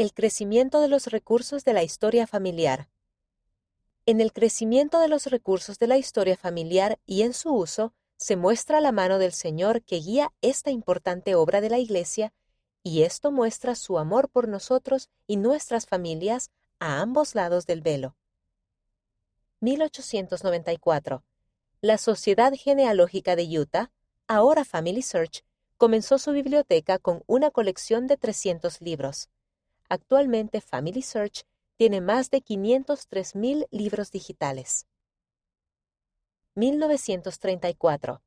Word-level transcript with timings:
El 0.00 0.14
crecimiento 0.14 0.80
de 0.80 0.88
los 0.88 1.08
recursos 1.08 1.62
de 1.62 1.74
la 1.74 1.82
historia 1.82 2.26
familiar. 2.26 2.88
En 4.06 4.22
el 4.22 4.32
crecimiento 4.32 4.98
de 4.98 5.08
los 5.08 5.26
recursos 5.26 5.78
de 5.78 5.88
la 5.88 5.98
historia 5.98 6.38
familiar 6.38 6.98
y 7.04 7.20
en 7.20 7.34
su 7.34 7.54
uso, 7.54 7.92
se 8.16 8.34
muestra 8.34 8.80
la 8.80 8.92
mano 8.92 9.18
del 9.18 9.34
Señor 9.34 9.82
que 9.82 9.96
guía 9.96 10.32
esta 10.40 10.70
importante 10.70 11.34
obra 11.34 11.60
de 11.60 11.68
la 11.68 11.78
Iglesia, 11.78 12.32
y 12.82 13.02
esto 13.02 13.30
muestra 13.30 13.74
su 13.74 13.98
amor 13.98 14.30
por 14.30 14.48
nosotros 14.48 15.10
y 15.26 15.36
nuestras 15.36 15.84
familias 15.84 16.50
a 16.78 17.02
ambos 17.02 17.34
lados 17.34 17.66
del 17.66 17.82
velo. 17.82 18.16
1894. 19.60 21.22
La 21.82 21.98
Sociedad 21.98 22.54
Genealógica 22.56 23.36
de 23.36 23.44
Utah, 23.58 23.92
ahora 24.28 24.64
Family 24.64 25.02
Search, 25.02 25.44
comenzó 25.76 26.18
su 26.18 26.32
biblioteca 26.32 26.98
con 26.98 27.22
una 27.26 27.50
colección 27.50 28.06
de 28.06 28.16
300 28.16 28.80
libros. 28.80 29.28
Actualmente 29.92 30.60
Family 30.60 31.02
Search 31.02 31.44
tiene 31.76 32.00
más 32.00 32.30
de 32.30 32.44
503.000 32.44 33.66
libros 33.72 34.12
digitales. 34.12 34.86
1934. 36.54 38.22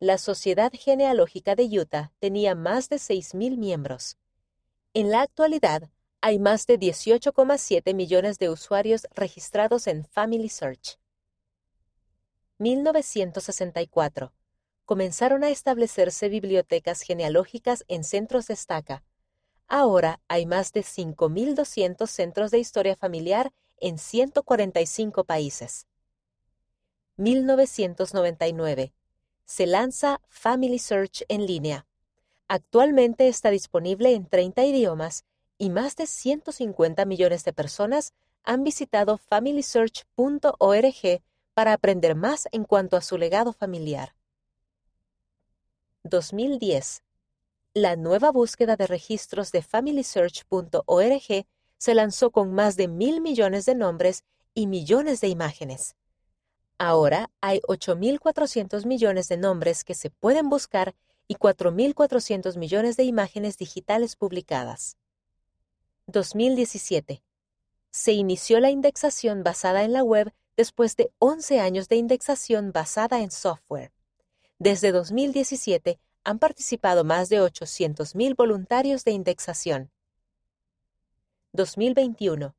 La 0.00 0.18
Sociedad 0.18 0.72
Genealógica 0.74 1.54
de 1.54 1.66
Utah 1.78 2.12
tenía 2.18 2.56
más 2.56 2.88
de 2.88 2.96
6.000 2.96 3.56
miembros. 3.56 4.18
En 4.94 5.12
la 5.12 5.22
actualidad, 5.22 5.90
hay 6.20 6.40
más 6.40 6.66
de 6.66 6.76
18,7 6.76 7.94
millones 7.94 8.40
de 8.40 8.50
usuarios 8.50 9.06
registrados 9.14 9.86
en 9.86 10.04
Family 10.06 10.48
Search. 10.48 10.98
1964. 12.58 14.32
Comenzaron 14.84 15.44
a 15.44 15.50
establecerse 15.50 16.28
bibliotecas 16.28 17.02
genealógicas 17.02 17.84
en 17.86 18.02
centros 18.02 18.48
de 18.48 18.54
estaca. 18.54 19.04
Ahora 19.68 20.20
hay 20.28 20.46
más 20.46 20.72
de 20.72 20.82
5.200 20.82 22.06
centros 22.06 22.50
de 22.50 22.58
historia 22.58 22.96
familiar 22.96 23.52
en 23.78 23.98
145 23.98 25.24
países. 25.24 25.86
1999. 27.16 28.92
Se 29.44 29.66
lanza 29.66 30.20
Family 30.28 30.78
Search 30.78 31.24
en 31.28 31.46
línea. 31.46 31.86
Actualmente 32.48 33.28
está 33.28 33.50
disponible 33.50 34.14
en 34.14 34.26
30 34.26 34.64
idiomas 34.64 35.24
y 35.58 35.70
más 35.70 35.96
de 35.96 36.06
150 36.06 37.04
millones 37.04 37.44
de 37.44 37.52
personas 37.52 38.12
han 38.44 38.62
visitado 38.62 39.18
familysearch.org 39.18 41.22
para 41.54 41.72
aprender 41.72 42.14
más 42.14 42.46
en 42.52 42.62
cuanto 42.64 42.96
a 42.96 43.00
su 43.00 43.18
legado 43.18 43.52
familiar. 43.52 44.14
2010. 46.04 47.02
La 47.78 47.94
nueva 47.94 48.32
búsqueda 48.32 48.76
de 48.76 48.86
registros 48.86 49.52
de 49.52 49.60
familysearch.org 49.60 51.46
se 51.76 51.94
lanzó 51.94 52.30
con 52.30 52.54
más 52.54 52.76
de 52.76 52.88
mil 52.88 53.20
millones 53.20 53.66
de 53.66 53.74
nombres 53.74 54.24
y 54.54 54.66
millones 54.66 55.20
de 55.20 55.28
imágenes. 55.28 55.94
Ahora 56.78 57.30
hay 57.42 57.60
8.400 57.68 58.86
millones 58.86 59.28
de 59.28 59.36
nombres 59.36 59.84
que 59.84 59.92
se 59.92 60.08
pueden 60.08 60.48
buscar 60.48 60.94
y 61.28 61.34
4.400 61.34 62.56
millones 62.56 62.96
de 62.96 63.02
imágenes 63.02 63.58
digitales 63.58 64.16
publicadas. 64.16 64.96
2017. 66.06 67.22
Se 67.90 68.12
inició 68.12 68.58
la 68.58 68.70
indexación 68.70 69.42
basada 69.42 69.84
en 69.84 69.92
la 69.92 70.02
web 70.02 70.32
después 70.56 70.96
de 70.96 71.12
11 71.18 71.60
años 71.60 71.90
de 71.90 71.96
indexación 71.96 72.72
basada 72.72 73.20
en 73.20 73.30
software. 73.30 73.92
Desde 74.58 74.92
2017 74.92 76.00
han 76.26 76.40
participado 76.40 77.04
más 77.04 77.28
de 77.28 77.40
800.000 77.40 78.34
voluntarios 78.36 79.04
de 79.04 79.12
indexación. 79.12 79.90
2021 81.52 82.54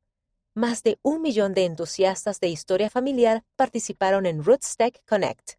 más 0.54 0.82
de 0.82 0.98
un 1.02 1.22
millón 1.22 1.54
de 1.54 1.66
entusiastas 1.66 2.40
de 2.40 2.48
historia 2.48 2.90
familiar 2.90 3.44
participaron 3.54 4.26
en 4.26 4.42
RootsTech 4.42 5.00
Connect. 5.06 5.52